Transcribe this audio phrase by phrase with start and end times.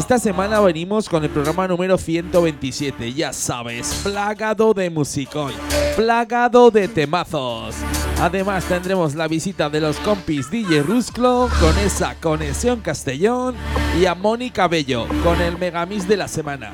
[0.00, 5.52] Esta semana venimos con el programa número 127, ya sabes, plagado de musicón,
[5.94, 7.76] plagado de temazos.
[8.18, 13.54] Además tendremos la visita de los compis DJ Rusclo con esa conexión Castellón
[14.00, 16.72] y a Mónica Bello con el Megamix de la semana.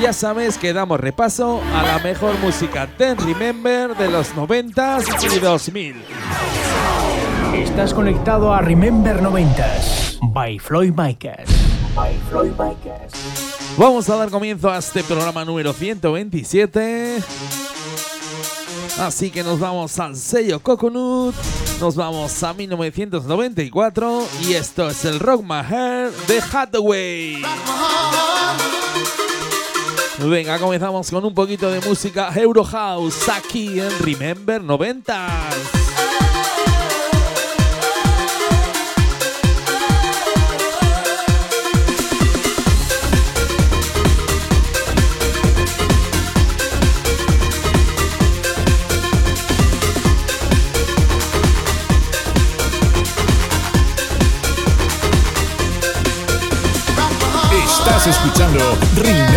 [0.00, 5.40] Ya sabes que damos repaso a la mejor música Ten Remember de los 90s y
[5.40, 5.96] 2000.
[7.52, 11.69] Estás conectado a Remember 90s by Floyd Micas.
[13.76, 17.22] Vamos a dar comienzo a este programa número 127.
[18.98, 21.34] Así que nos vamos al sello Coconut,
[21.80, 27.42] nos vamos a 1994 y esto es el Rock My Hair de Hathaway.
[30.18, 35.28] Venga, comenzamos con un poquito de música Euro House aquí en Remember 90.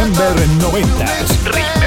[0.03, 1.82] Remember 90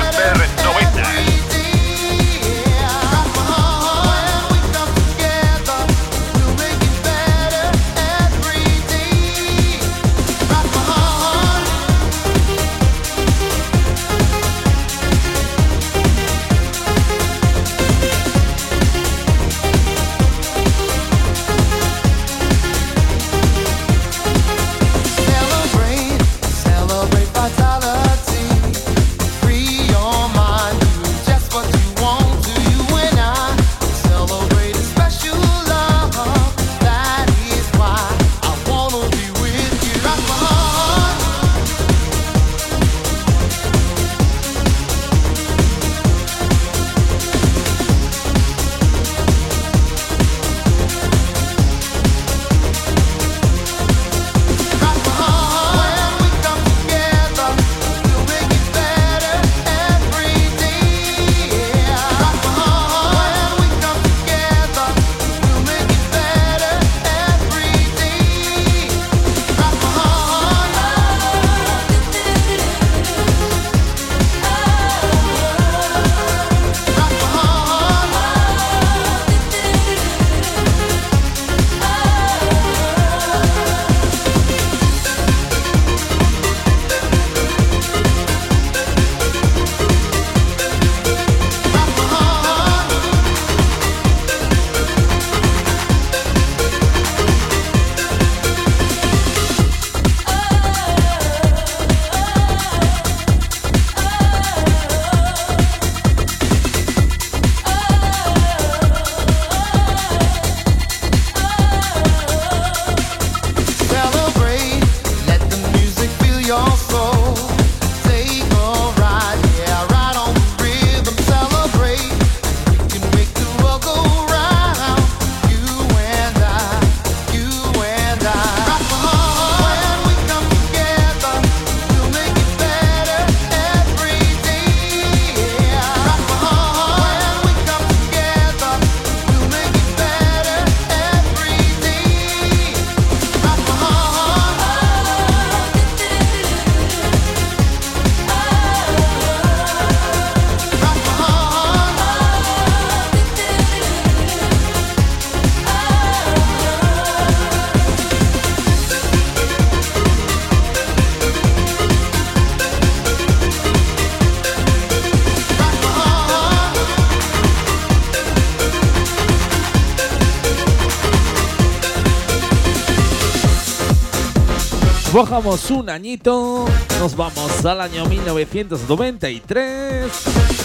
[175.36, 176.64] bajamos un añito,
[176.98, 180.10] nos vamos al año 1993,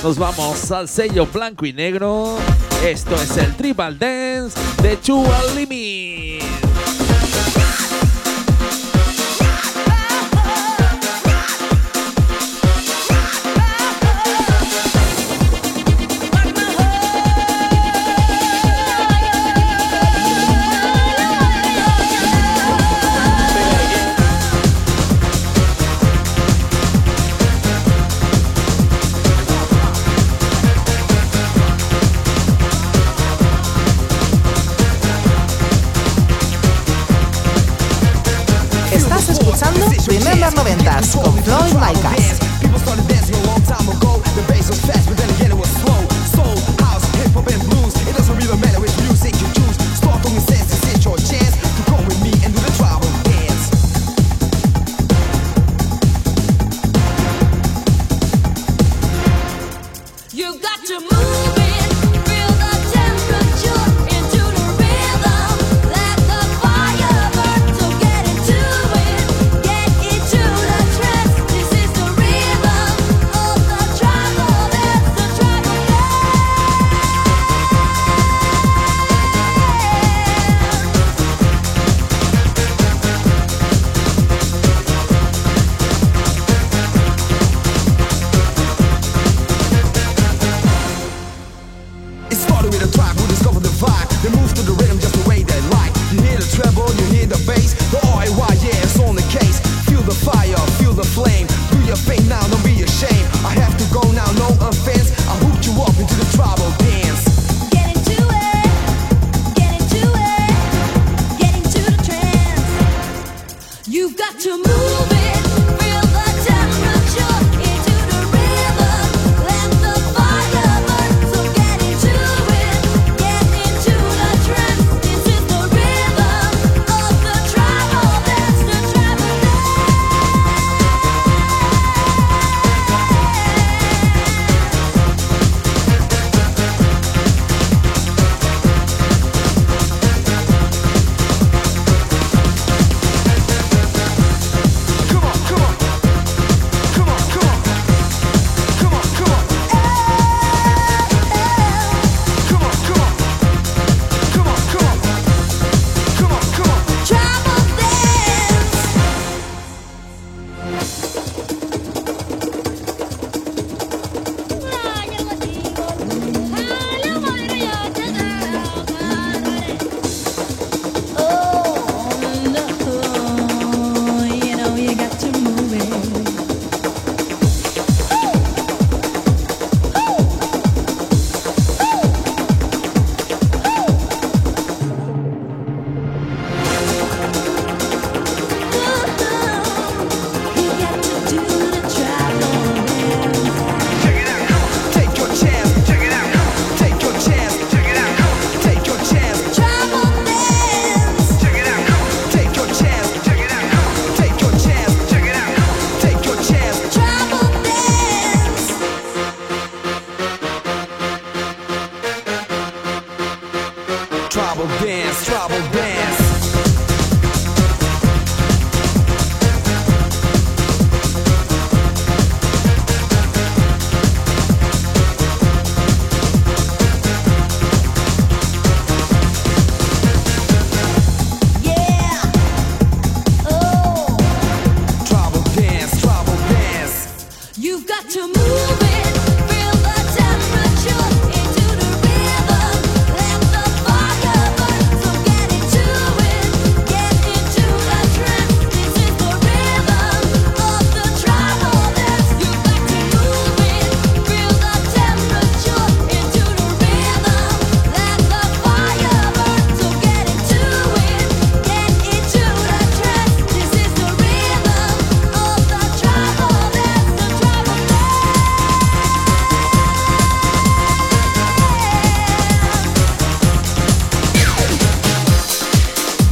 [0.01, 2.37] nos vamos al sello blanco y negro.
[2.81, 5.80] Esto es el Tribal Dance de Chua Limit.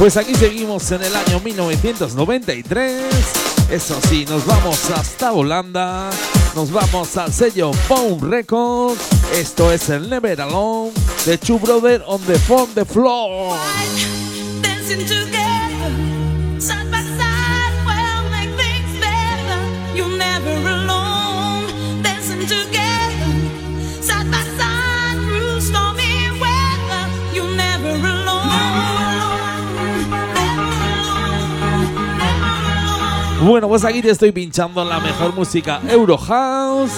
[0.00, 3.04] Pues aquí seguimos en el año 1993.
[3.70, 6.08] Eso sí, nos vamos hasta Holanda.
[6.56, 8.98] Nos vamos al sello Bone Records.
[9.34, 10.92] Esto es el Never Alone
[11.26, 13.58] de Two Brother on the Phone the Floor.
[14.62, 15.49] Dancing.
[33.42, 36.92] Bueno, pues aquí te estoy pinchando la mejor música Eurohouse.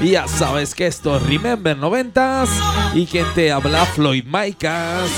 [0.00, 2.48] Y ya sabes que esto es Remember 90s.
[2.94, 5.10] Y quien te habla, Floyd Micas.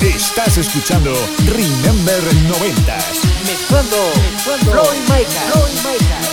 [0.00, 1.12] Estás escuchando
[1.46, 3.25] Remember 90s.
[3.66, 5.50] Floyd Micah.
[5.50, 6.25] Floyd Micah.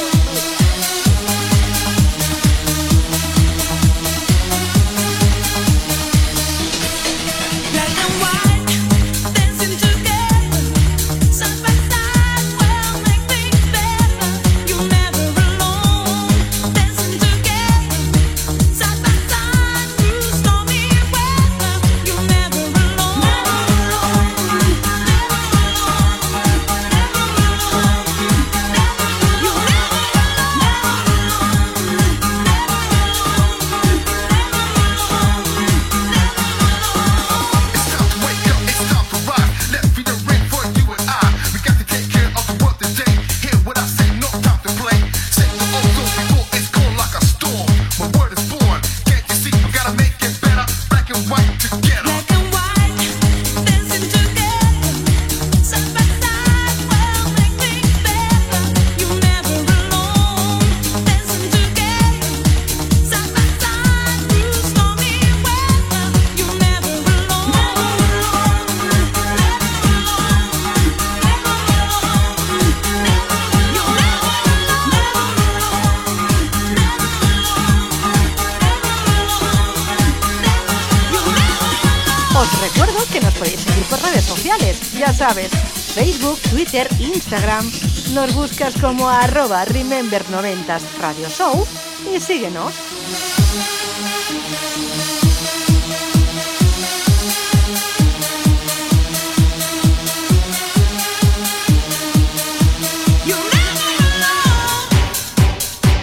[88.14, 91.66] Nos buscas como arroba Remember 90 Radio Show
[92.14, 92.72] y síguenos.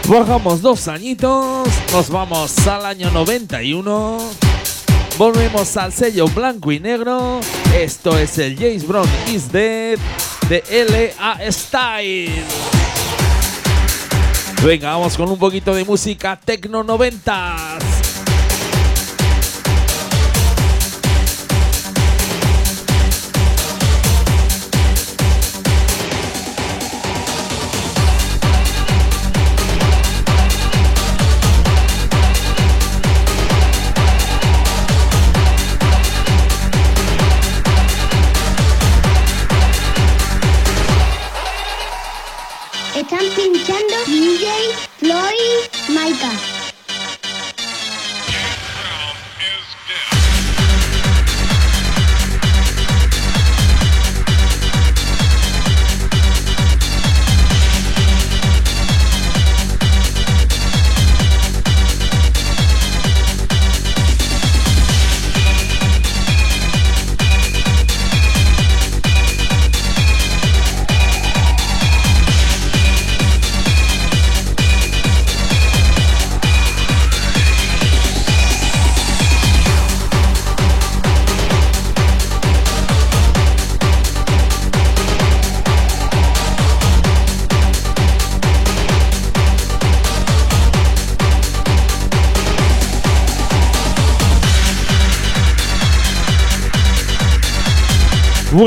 [0.08, 4.18] Bajamos dos añitos, nos vamos al año 91.
[5.16, 7.38] Volvemos al sello blanco y negro.
[7.72, 9.98] Esto es el James Brown is Dead
[10.50, 11.38] de L.A.
[11.52, 12.42] Style.
[14.64, 17.89] Venga, vamos con un poquito de música Tecno 90s.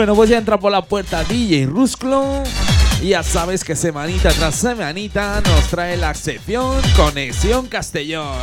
[0.03, 2.43] Bueno, pues ya entra por la puerta DJ Rusclo.
[3.01, 8.37] Y ya sabes que semanita tras semanita nos trae la sección Conexión Castellón.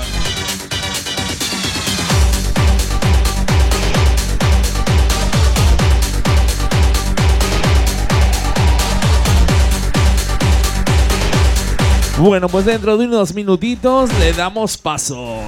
[12.16, 15.42] Bueno, pues dentro de unos minutitos le damos paso.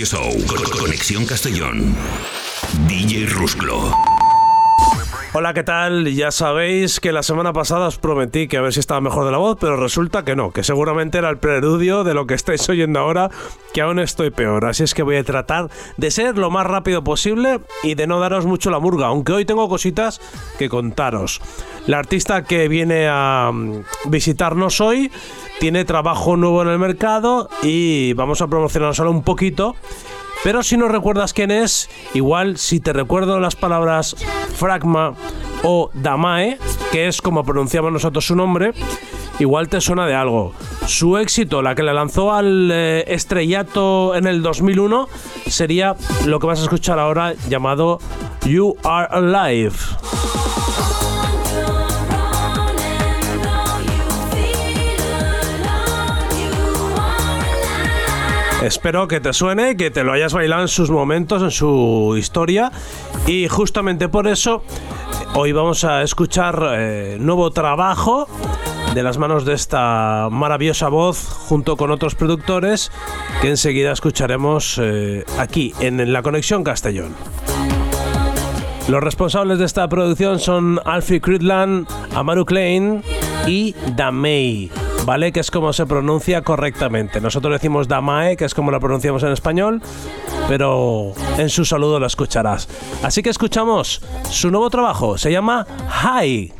[0.00, 0.32] Radio Show.
[0.78, 1.94] Conexión Castellón.
[2.88, 3.92] DJ Rusclo.
[5.32, 6.12] Hola, ¿qué tal?
[6.12, 9.30] Ya sabéis que la semana pasada os prometí que a ver si estaba mejor de
[9.30, 12.68] la voz, pero resulta que no, que seguramente era el preludio de lo que estáis
[12.68, 13.30] oyendo ahora,
[13.72, 14.64] que aún estoy peor.
[14.64, 18.18] Así es que voy a tratar de ser lo más rápido posible y de no
[18.18, 20.20] daros mucho la murga, aunque hoy tengo cositas
[20.58, 21.40] que contaros.
[21.86, 25.12] La artista que viene a mm, visitarnos hoy
[25.60, 29.76] tiene trabajo nuevo en el mercado y vamos a promocionar solo un poquito.
[30.42, 34.16] Pero si no recuerdas quién es, igual si te recuerdo las palabras
[34.54, 35.14] Fragma
[35.62, 36.58] o Damae,
[36.92, 38.72] que es como pronunciamos nosotros su nombre,
[39.38, 40.54] igual te suena de algo.
[40.86, 45.08] Su éxito, la que le lanzó al eh, estrellato en el 2001,
[45.46, 47.98] sería lo que vas a escuchar ahora llamado
[48.46, 49.76] You Are Alive.
[58.62, 62.70] Espero que te suene, que te lo hayas bailado en sus momentos, en su historia.
[63.26, 64.62] Y justamente por eso,
[65.34, 68.28] hoy vamos a escuchar eh, nuevo trabajo
[68.94, 72.92] de las manos de esta maravillosa voz, junto con otros productores,
[73.40, 77.14] que enseguida escucharemos eh, aquí, en la Conexión Castellón.
[78.88, 83.02] Los responsables de esta producción son Alfie Cridland, Amaru Klein
[83.46, 84.70] y Damei.
[85.04, 85.32] ¿Vale?
[85.32, 87.20] Que es como se pronuncia correctamente.
[87.20, 89.82] Nosotros decimos Damae, que es como la pronunciamos en español,
[90.48, 92.68] pero en su saludo lo escucharás.
[93.02, 95.66] Así que escuchamos su nuevo trabajo, se llama
[96.04, 96.52] Hi.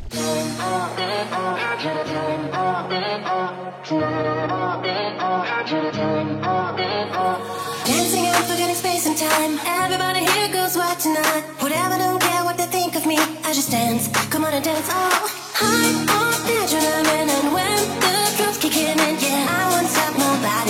[11.01, 11.43] Tonight.
[11.59, 13.17] Whatever, don't care what they think of me.
[13.17, 14.07] I just dance.
[14.29, 14.87] Come on and dance.
[14.91, 16.10] Oh, high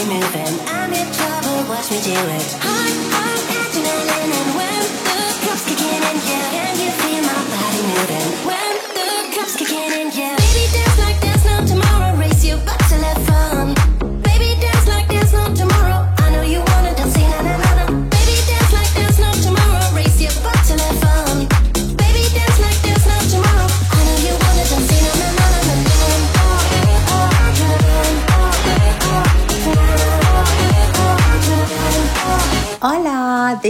[0.03, 0.59] nobody moving.
[0.67, 2.80] I'm in trouble, watch me do it.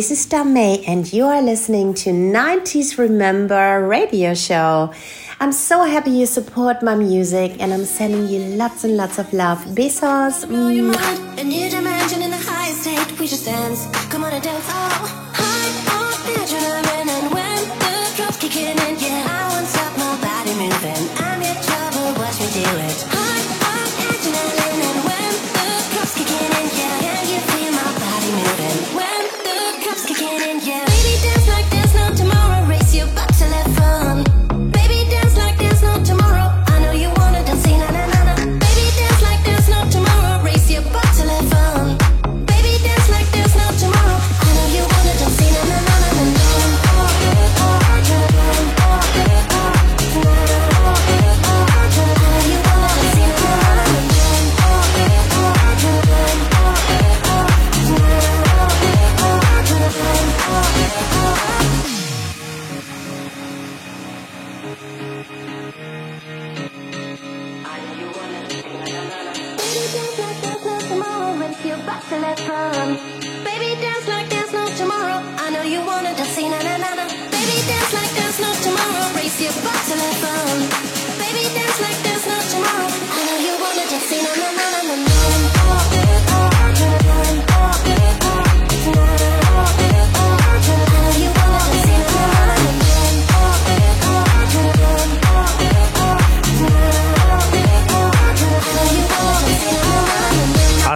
[0.01, 4.91] This is Dame, and you are listening to 90s Remember radio show.
[5.39, 9.31] I'm so happy you support my music, and I'm sending you lots and lots of
[9.31, 9.59] love.
[9.77, 10.45] Besos.
[10.49, 11.21] Mwah.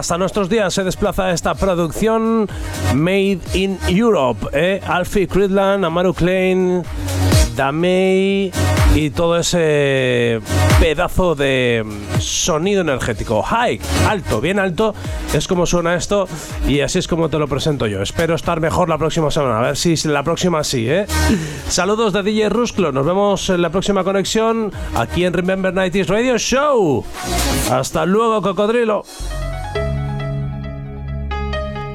[0.06, 2.48] Hasta nuestros días se desplaza esta producción
[2.94, 4.46] Made in Europe.
[4.52, 4.80] ¿eh?
[4.86, 6.84] Alfie Cridland, Amaru Klein,
[7.56, 8.52] Damei
[8.94, 10.40] y todo ese
[10.78, 11.84] pedazo de
[12.20, 13.42] sonido energético.
[13.42, 14.94] High, alto, bien alto,
[15.34, 16.28] es como suena esto
[16.68, 18.00] y así es como te lo presento yo.
[18.00, 21.06] Espero estar mejor la próxima semana, a ver si la próxima sí, ¿eh?
[21.68, 26.38] Saludos de DJ Rusclo, nos vemos en la próxima conexión aquí en Remember 90s Radio
[26.38, 27.04] Show.
[27.72, 29.02] Hasta luego, cocodrilo.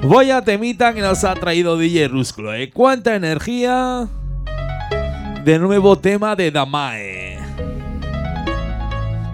[0.04, 2.72] Vaya temita que nos ha traído DJ Rusclo, ¿eh?
[2.72, 4.08] ¡Cuánta energía!
[5.44, 7.40] De nuevo tema de Damae.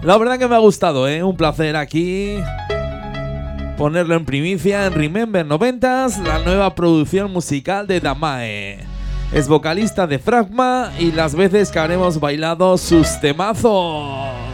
[0.02, 1.22] La verdad que me ha gustado, ¿eh?
[1.22, 2.38] Un placer aquí.
[3.78, 8.80] ponerlo en primicia en Remember 90s, la nueva producción musical de Damae.
[9.32, 14.47] Es vocalista de Fragma y las veces que habremos bailado sus temazos.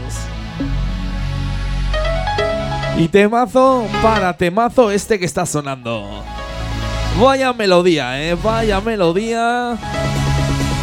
[2.97, 6.23] Y temazo para temazo este que está sonando.
[7.21, 9.77] Vaya melodía, eh, vaya melodía.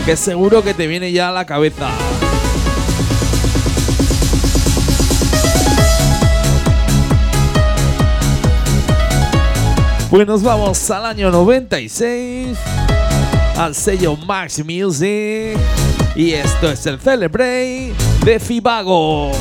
[0.05, 1.89] Que seguro que te viene ya a la cabeza.
[10.09, 12.57] Pues nos vamos al año 96,
[13.55, 15.57] al sello Max Music.
[16.15, 17.93] Y esto es el Celebrate
[18.25, 19.31] de Fibago.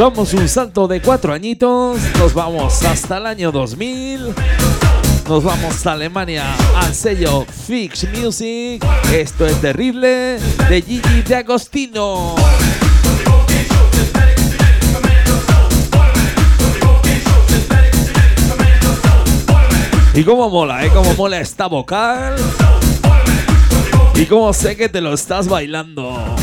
[0.00, 4.34] Damos un salto de cuatro añitos, nos vamos hasta el año 2000.
[5.28, 8.82] Nos vamos a Alemania al sello Fix Music.
[9.12, 10.38] Esto es terrible
[10.70, 12.34] de Gigi de Agostino.
[20.14, 20.90] Y cómo mola, ¿eh?
[20.94, 22.36] Cómo mola esta vocal.
[24.14, 26.39] Y cómo sé que te lo estás bailando.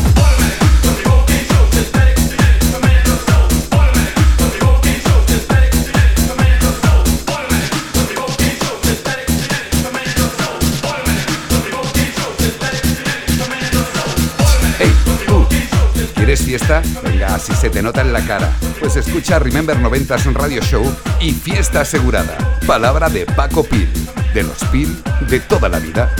[16.28, 16.82] ¿Quieres fiesta?
[17.06, 18.52] Venga, así se te nota en la cara.
[18.82, 20.84] Pues escucha Remember 90s Radio Show
[21.22, 22.38] y fiesta asegurada.
[22.68, 23.88] Palabra de Paco Pil,
[24.34, 24.94] de los Pil
[25.30, 26.14] de toda la vida.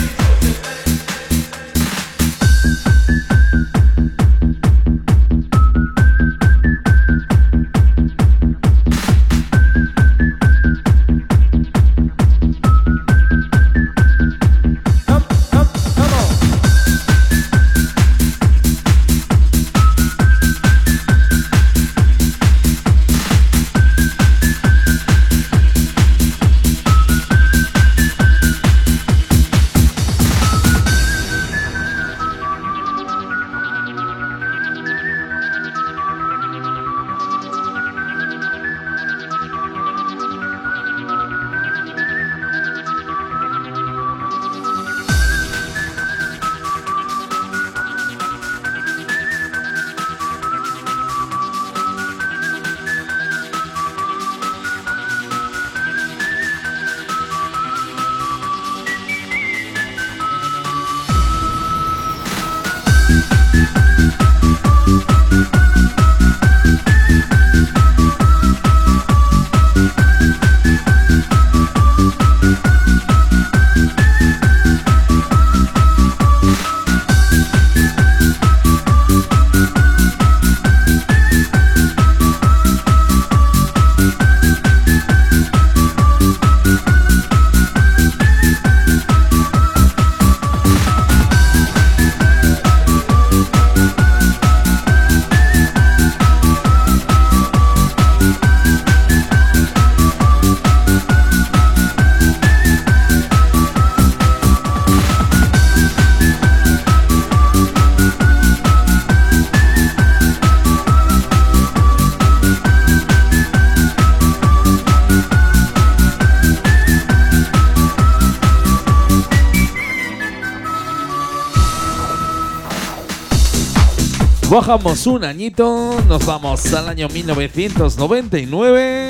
[124.50, 129.10] Bajamos un añito, nos vamos al año 1999,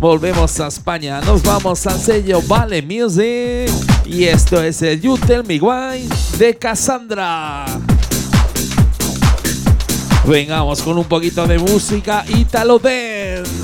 [0.00, 3.72] volvemos a España, nos vamos al sello Vale Music
[4.04, 7.64] y esto es el You Tell Me Why de Cassandra.
[10.26, 13.61] Vengamos con un poquito de música Italo Dance.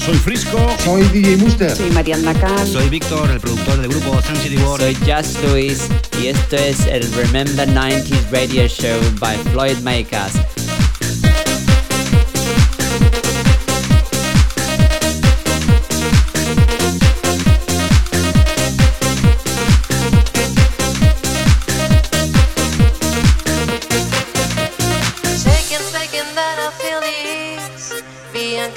[0.00, 0.58] Soy Frisco.
[0.82, 1.76] Soy DJ Muster.
[1.76, 2.66] Soy Mariana Cal.
[2.66, 4.80] Soy Víctor, el productor del grupo Sun City World.
[4.80, 5.88] Soy Just Luis
[6.22, 10.59] y esto es el Remember 90s Radio Show by Floyd Makers.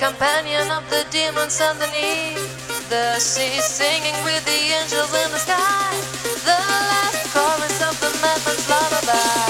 [0.04, 5.96] Companion of the demons underneath the sea, singing with the angels in the sky.
[6.44, 9.42] The last chorus of the madman's lullaby.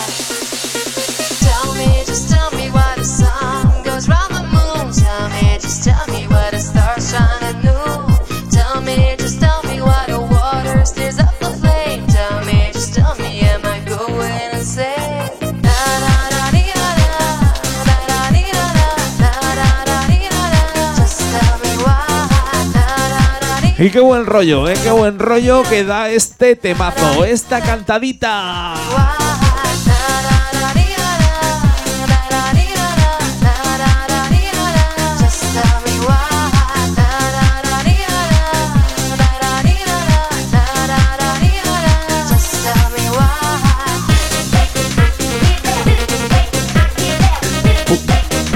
[23.84, 24.76] Y qué buen rollo, ¿eh?
[24.82, 28.76] Qué buen rollo que da este temazo, esta cantadita.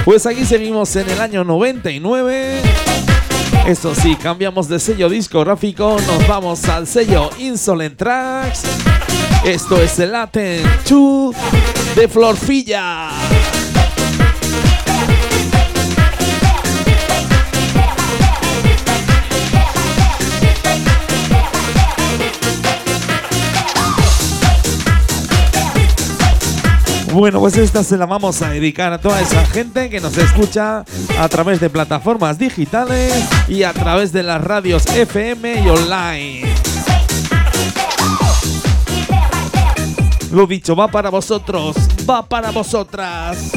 [0.05, 2.86] Pues aquí seguimos en el año 99.
[3.67, 8.63] Eso sí, cambiamos de sello discográfico, nos vamos al sello Insolent Tracks.
[9.43, 11.35] Esto es el Latin 2
[11.93, 13.09] de Florfilla.
[27.17, 30.85] Bueno, pues esta se la vamos a dedicar a toda esa gente que nos escucha
[31.17, 33.11] a través de plataformas digitales
[33.47, 36.53] y a través de las radios FM y online.
[40.31, 41.75] Lo dicho, va para vosotros,
[42.07, 43.51] va para vosotras.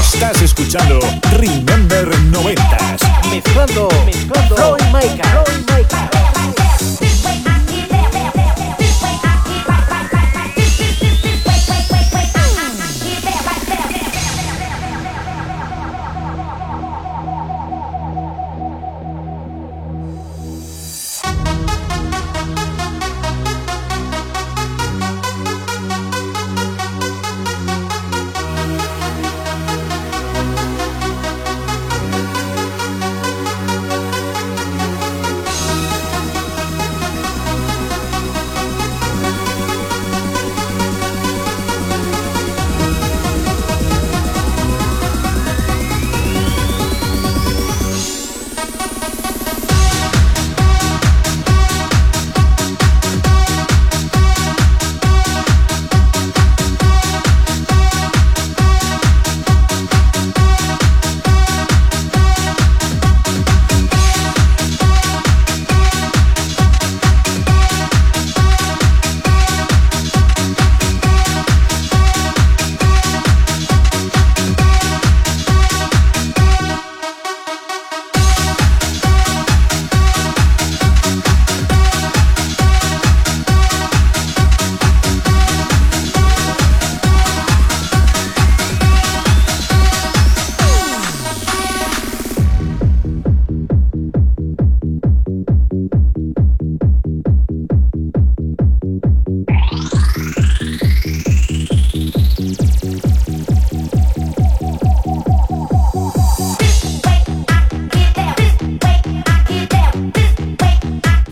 [0.00, 1.00] Estás escuchando
[1.36, 3.13] Remember 90s.
[3.34, 4.54] Mezclando, mezclando.
[4.54, 6.23] Floyd Maker.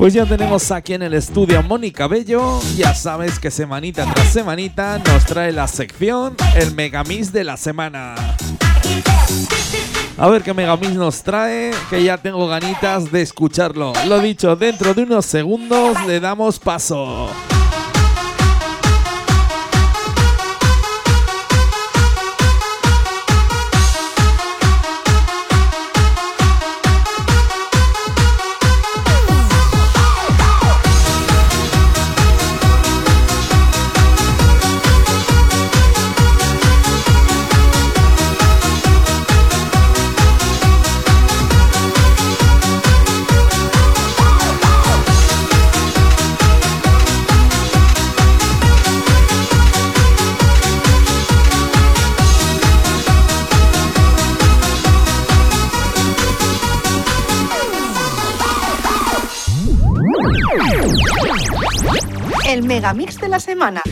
[0.03, 2.61] Pues ya tenemos aquí en el estudio a Mónica Bello.
[2.77, 8.17] Ya sabes que semanita tras semanita nos trae la sección El Megamix de la semana.
[10.19, 13.93] A ver qué Megamix nos trae, que ya tengo ganitas de escucharlo.
[14.09, 17.29] Lo dicho, dentro de unos segundos le damos paso.
[62.75, 63.83] Megamix de la semana.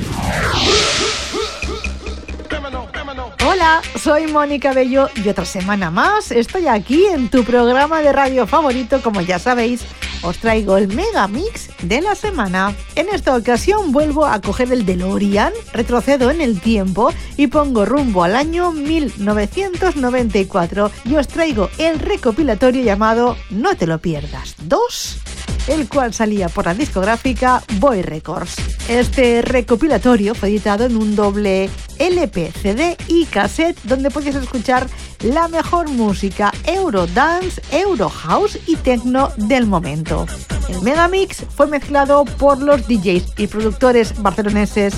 [3.47, 8.47] Hola, soy Mónica Bello y otra semana más estoy aquí en tu programa de radio
[8.47, 9.83] favorito, como ya sabéis,
[10.22, 12.74] os traigo el Megamix de la semana.
[12.95, 18.24] En esta ocasión vuelvo a coger el DeLorean, retrocedo en el tiempo y pongo rumbo
[18.24, 25.30] al año 1994 y os traigo el recopilatorio llamado No te lo pierdas 2
[25.69, 28.57] el cual salía por la discográfica Boy Records.
[28.89, 34.87] Este recopilatorio fue editado en un doble LP, CD y cassette donde podías escuchar
[35.21, 40.27] la mejor música Eurodance, Eurohouse y techno del momento.
[40.69, 44.95] El Megamix fue mezclado por los DJs y productores barceloneses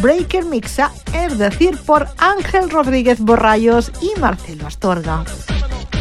[0.00, 5.24] Breaker Mixa, es decir, por Ángel Rodríguez Borrallos y Marcelo Astorga.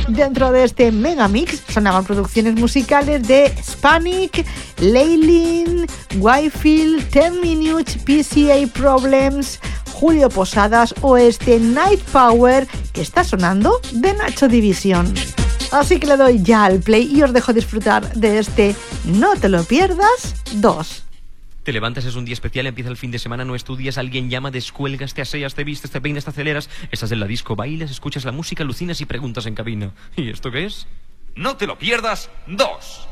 [0.07, 4.45] Dentro de este megamix sonaban producciones musicales de Spanic,
[4.79, 5.85] Leylin,
[6.17, 9.59] Whitefield, 10 Minutes, PCA Problems,
[9.93, 15.13] Julio Posadas o este Night Power que está sonando de Nacho División.
[15.71, 19.49] Así que le doy ya al play y os dejo disfrutar de este No te
[19.49, 21.06] lo pierdas 2.
[21.67, 24.51] Te levantas, es un día especial, empieza el fin de semana, no estudias, alguien llama,
[24.51, 28.23] descuelgas, te aseas, te vistes, te peinas, te aceleras, estás en la disco, bailas, escuchas
[28.23, 29.91] la música, alucinas y preguntas en cabina.
[30.15, 30.87] ¿Y esto qué es?
[31.35, 33.09] No te lo pierdas, dos.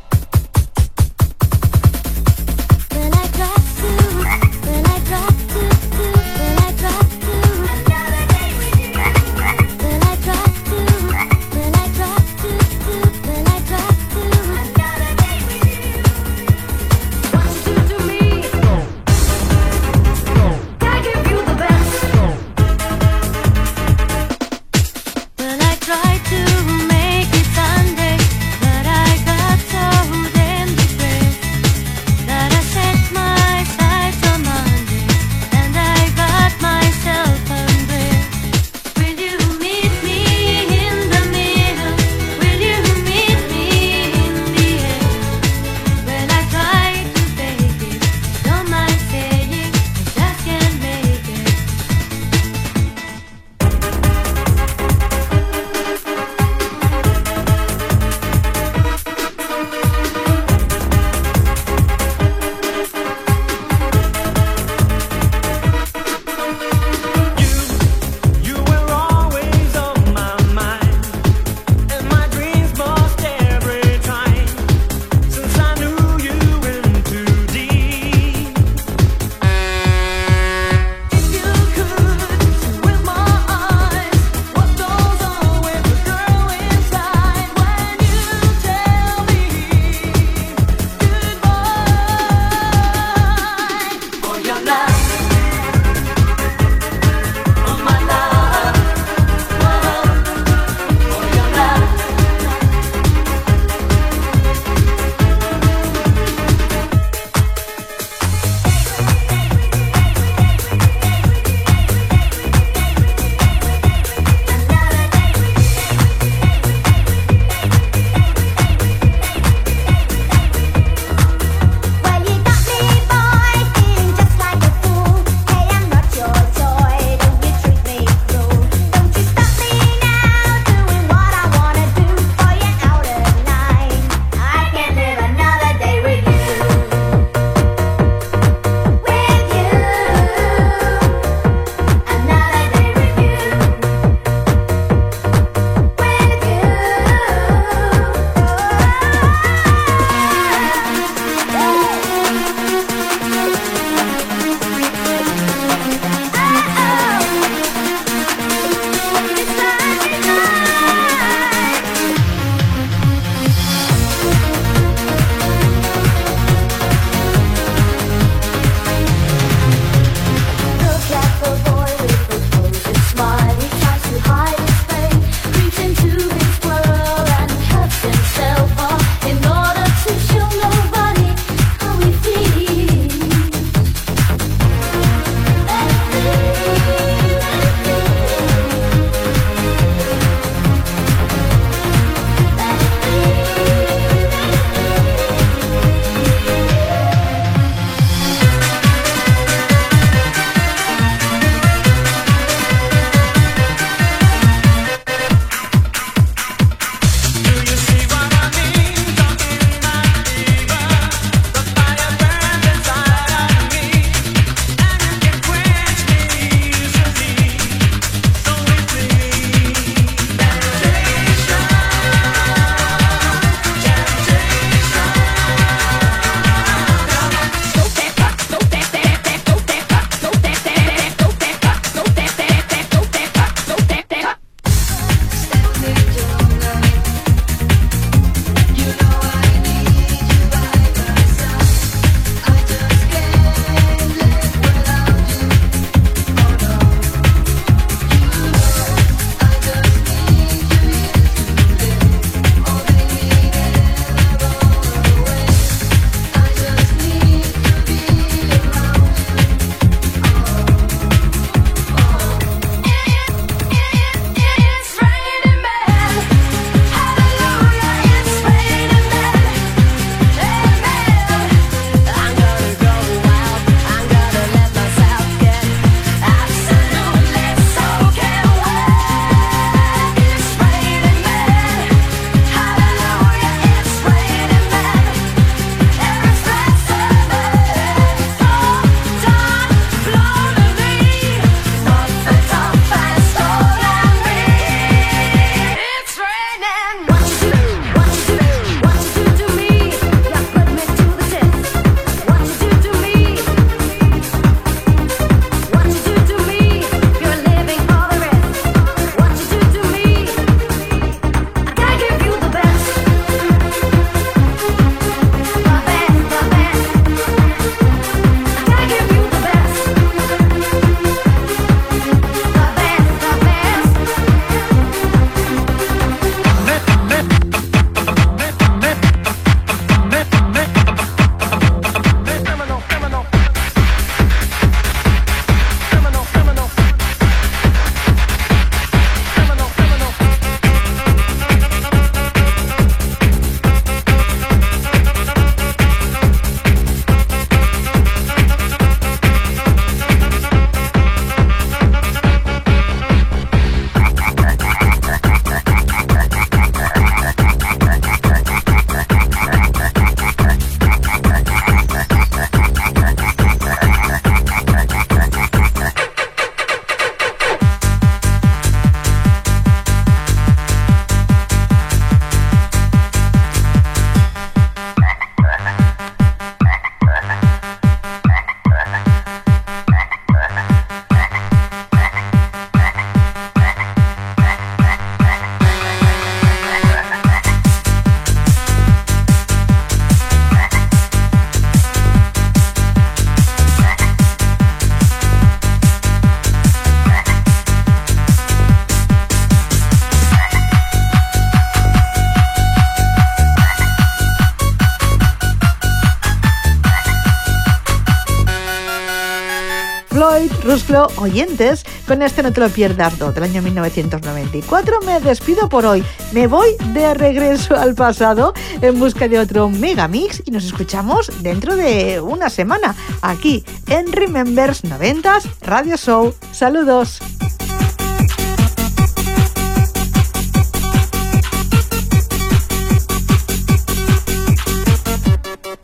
[410.15, 415.01] Floyd, Rusflo, oyentes, con este No Te Lo Pierdas 2 del año 1994.
[415.01, 416.05] Me despido por hoy.
[416.31, 421.75] Me voy de regreso al pasado en busca de otro megamix y nos escuchamos dentro
[421.75, 426.33] de una semana aquí en Remembers 90s Radio Show.
[426.53, 427.19] Saludos.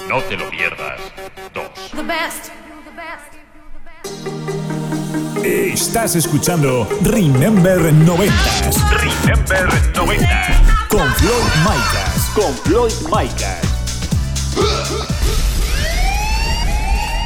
[0.08, 1.02] No te lo pierdas.
[1.54, 2.61] 2.
[5.52, 10.88] Estás escuchando Remember 90s Remember 90.
[10.88, 11.34] con Floyd
[11.66, 12.32] Micas.
[12.34, 13.62] Con Floyd Micas.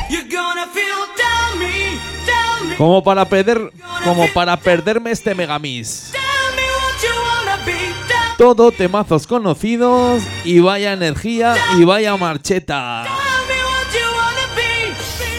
[0.10, 2.76] You're gonna feel down me, down me.
[2.78, 3.72] Como para perder,
[4.04, 6.12] como para perderme este megamix.
[8.40, 13.06] Todo temazos conocidos y vaya energía y vaya marcheta.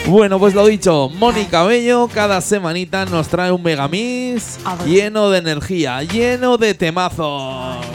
[0.07, 6.01] Bueno, pues lo dicho, Mónica Bello cada semanita nos trae un megamix lleno de energía,
[6.01, 7.85] lleno de temazos.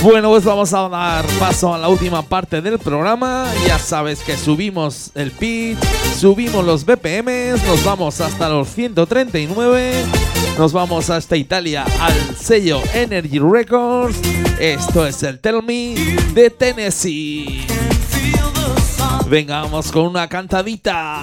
[0.00, 3.46] Bueno, pues vamos a dar paso a la última parte del programa.
[3.66, 5.78] Ya sabes que subimos el pitch,
[6.16, 10.04] subimos los BPMs, nos vamos hasta los 139,
[10.58, 14.20] nos vamos hasta Italia al sello Energy Records.
[14.58, 15.94] Esto es el Tell Me
[16.34, 17.64] de Tennessee.
[19.28, 21.22] Venga, vamos con una cantadita.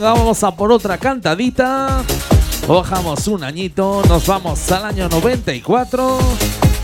[0.00, 2.02] Vamos a por otra cantadita.
[2.66, 6.18] Bajamos un añito, nos vamos al año 94.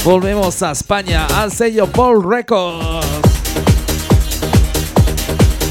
[0.05, 3.07] Volvemos a España al sello Paul Records.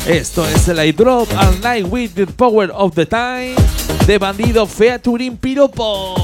[0.07, 3.53] Esto es el I Drop All Night with the Power of the Time
[4.07, 6.15] de Bandido Featuring Piropo.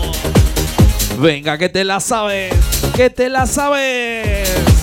[1.19, 2.51] Venga, que te la sabes,
[2.95, 4.80] que te la sabes.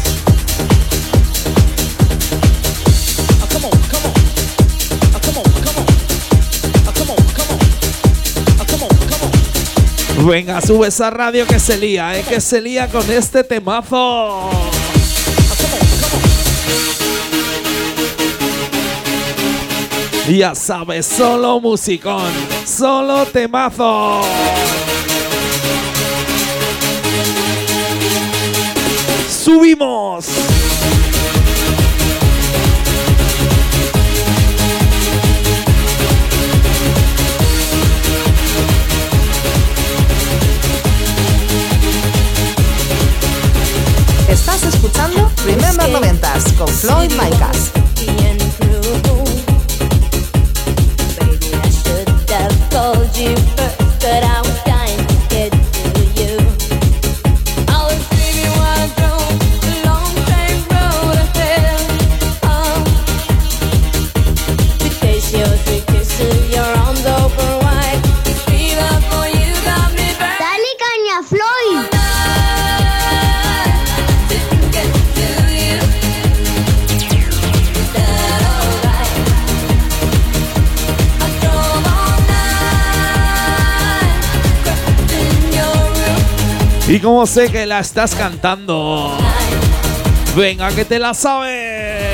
[10.25, 14.51] Venga, sube esa radio que se lía, eh, que se lía con este temazo.
[20.29, 22.33] Ya sabes, solo musicón,
[22.66, 24.23] solo temazo.
[29.31, 30.38] Subimos.
[46.59, 47.68] Con Floyd Micas.
[86.99, 89.17] Y como sé que la estás cantando.
[90.35, 92.08] Venga, que te la sabes.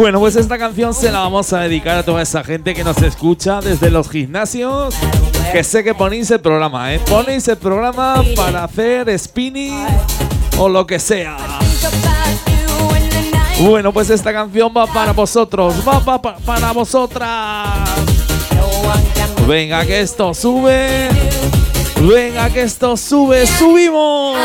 [0.00, 2.96] Bueno, pues esta canción se la vamos a dedicar a toda esa gente que nos
[3.02, 4.94] escucha desde los gimnasios.
[5.52, 7.00] Que sé que ponéis el programa, ¿eh?
[7.06, 9.84] Ponéis el programa para hacer spinning
[10.56, 11.36] o lo que sea.
[13.60, 17.68] Bueno, pues esta canción va para vosotros, va pa- pa- para vosotras.
[19.46, 21.10] Venga, que esto sube.
[22.00, 24.38] Venga, que esto sube, subimos.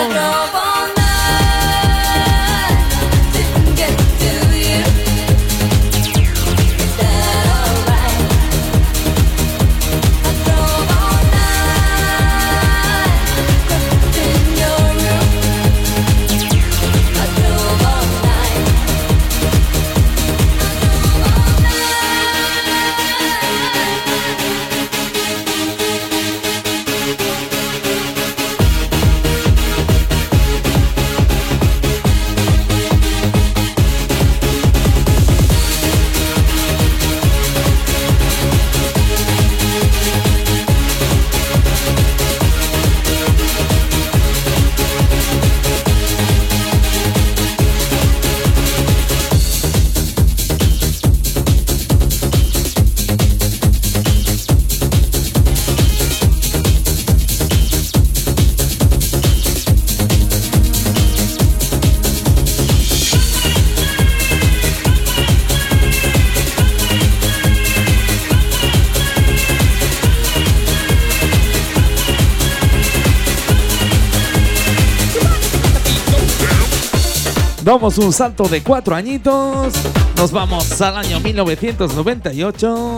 [77.76, 79.74] Damos un salto de cuatro añitos.
[80.16, 82.96] Nos vamos al año 1998.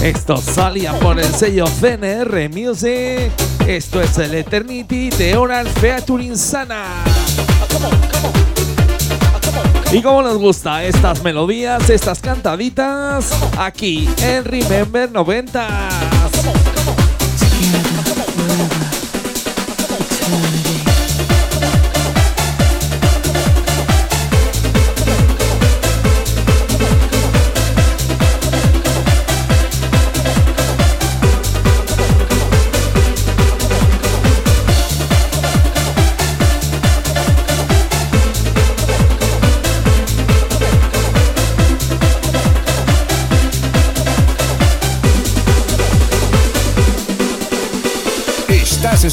[0.00, 3.32] Esto salía por el sello CNR Music.
[3.66, 6.84] Esto es el Eternity de Oral Featuring Sana.
[9.90, 16.05] Y como nos gusta estas melodías, estas cantaditas, aquí en Remember 90.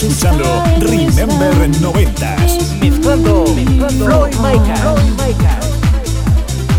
[0.08, 0.44] Escuchando
[0.80, 2.80] Remember 90s.
[2.82, 5.64] Mezclando, Floyd Micas.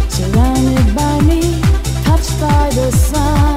[0.09, 1.61] Surrounded by me,
[2.05, 3.54] touched by the sun.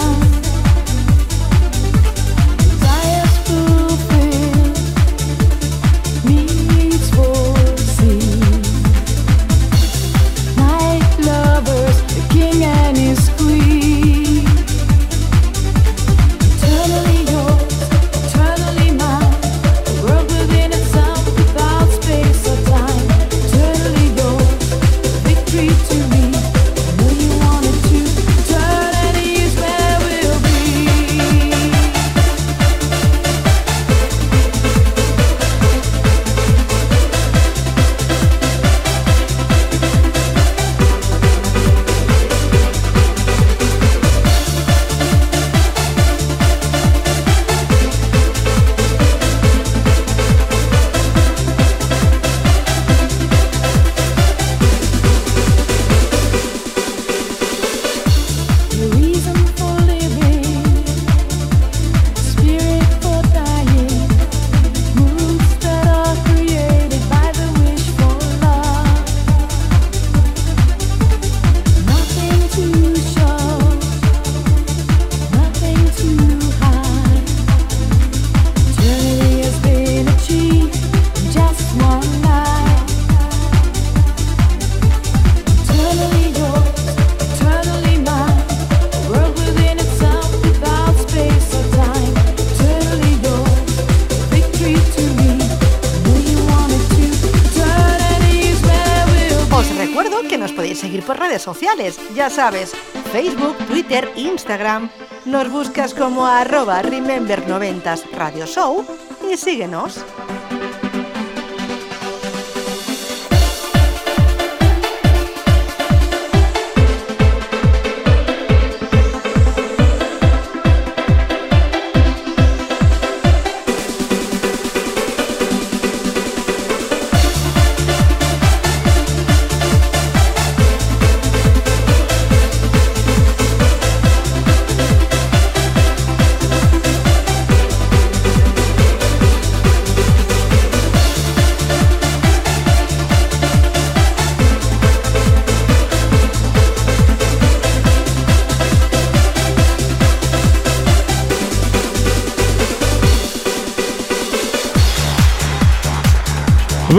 [101.07, 102.73] Por redes sociales, ya sabes,
[103.13, 104.89] Facebook, Twitter, Instagram.
[105.25, 108.85] Nos buscas como arroba Remember90s Radio Show
[109.31, 110.03] y síguenos.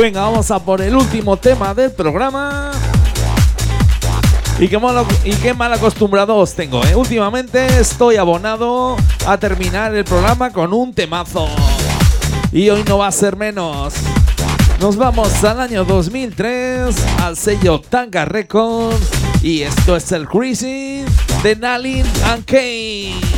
[0.00, 2.70] Venga, vamos a por el último tema del programa.
[4.60, 6.94] Y qué, mal, y qué mal acostumbrado os tengo, ¿eh?
[6.94, 8.96] Últimamente estoy abonado
[9.26, 11.48] a terminar el programa con un temazo.
[12.52, 13.94] Y hoy no va a ser menos.
[14.80, 19.10] Nos vamos al año 2003, al sello Tanga Records.
[19.42, 21.04] Y esto es el Crazy
[21.42, 23.37] de Nalin and Kane.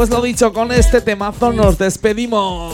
[0.00, 2.72] Pues lo dicho, con este temazo nos despedimos.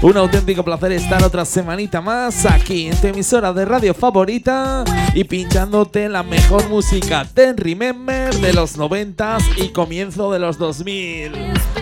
[0.00, 5.24] Un auténtico placer estar otra semanita más aquí en tu emisora de radio favorita y
[5.24, 11.32] pinchándote la mejor música Ten Remember de los 90s y comienzo de los 2000.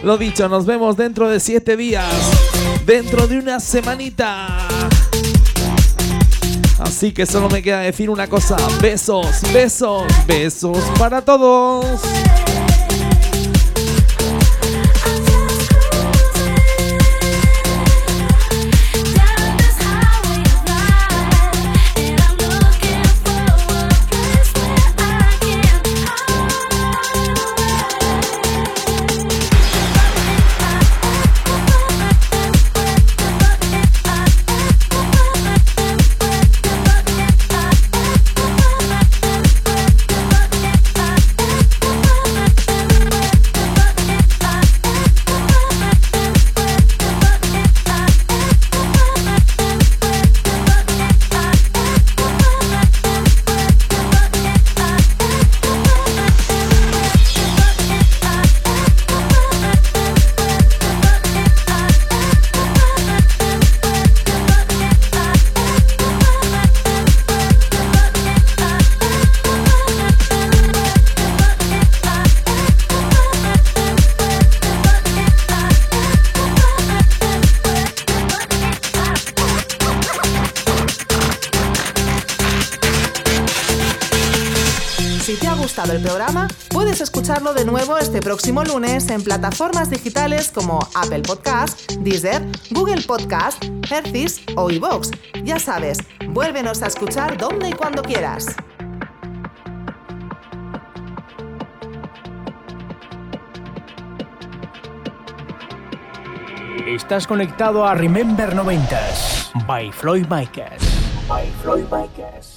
[0.03, 2.13] Lo dicho, nos vemos dentro de 7 días,
[2.87, 4.67] dentro de una semanita.
[6.81, 12.03] Así que solo me queda decir una cosa, besos, besos, besos para todos.
[87.47, 93.65] Escucharlo de nuevo este próximo lunes en plataformas digitales como Apple Podcast, Deezer, Google Podcast,
[93.91, 95.11] Hercis o iVoox.
[95.45, 98.57] Ya sabes, vuélvenos a escuchar donde y cuando quieras.
[106.87, 110.83] Estás conectado a Remember 90s by Floyd Mikers.
[111.29, 112.56] By Floyd Mikers.